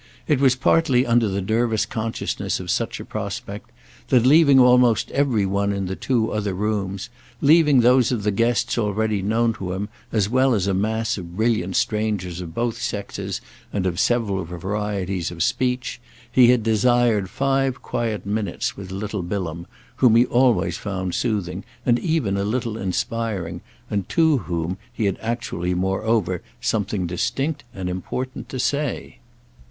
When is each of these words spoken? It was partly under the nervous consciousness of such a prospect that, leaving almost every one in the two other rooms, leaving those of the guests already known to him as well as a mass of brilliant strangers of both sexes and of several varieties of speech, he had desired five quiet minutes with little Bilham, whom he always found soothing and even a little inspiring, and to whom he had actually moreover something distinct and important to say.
It 0.27 0.39
was 0.39 0.55
partly 0.55 1.05
under 1.05 1.27
the 1.27 1.43
nervous 1.43 1.85
consciousness 1.85 2.59
of 2.59 2.71
such 2.71 2.99
a 2.99 3.05
prospect 3.05 3.69
that, 4.07 4.25
leaving 4.25 4.59
almost 4.59 5.11
every 5.11 5.45
one 5.45 5.71
in 5.71 5.85
the 5.85 5.95
two 5.95 6.31
other 6.31 6.55
rooms, 6.55 7.11
leaving 7.39 7.81
those 7.81 8.11
of 8.11 8.23
the 8.23 8.31
guests 8.31 8.79
already 8.79 9.21
known 9.21 9.53
to 9.53 9.73
him 9.73 9.89
as 10.11 10.27
well 10.27 10.55
as 10.55 10.65
a 10.65 10.73
mass 10.73 11.19
of 11.19 11.37
brilliant 11.37 11.75
strangers 11.75 12.41
of 12.41 12.55
both 12.55 12.81
sexes 12.81 13.41
and 13.71 13.85
of 13.85 13.99
several 13.99 14.43
varieties 14.43 15.29
of 15.29 15.43
speech, 15.43 16.01
he 16.31 16.47
had 16.49 16.63
desired 16.63 17.29
five 17.29 17.83
quiet 17.83 18.25
minutes 18.25 18.75
with 18.75 18.89
little 18.91 19.21
Bilham, 19.21 19.67
whom 19.97 20.15
he 20.15 20.25
always 20.25 20.77
found 20.77 21.13
soothing 21.13 21.63
and 21.85 21.99
even 21.99 22.37
a 22.37 22.43
little 22.43 22.75
inspiring, 22.75 23.61
and 23.87 24.09
to 24.09 24.37
whom 24.39 24.79
he 24.91 25.05
had 25.05 25.19
actually 25.21 25.75
moreover 25.75 26.41
something 26.59 27.05
distinct 27.05 27.63
and 27.71 27.87
important 27.87 28.49
to 28.49 28.57
say. 28.57 29.19